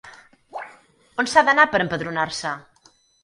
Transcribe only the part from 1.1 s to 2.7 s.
On s'ha d'anar per empadronar-se?